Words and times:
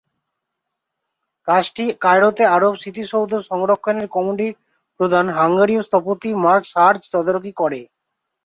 কাজটি 1.47 1.85
কায়রোতে 2.03 2.43
আরব 2.55 2.73
স্মৃতিসৌধ 2.75 3.31
সংরক্ষণের 3.49 4.07
কমিটির 4.15 4.53
প্রধান 4.99 5.25
হাঙ্গেরীয় 5.37 5.81
স্থপতি 5.83 6.29
ম্যাক্স 6.43 6.69
হার্জ 6.77 7.01
তদারকি 7.13 7.51
করে। 7.61 7.81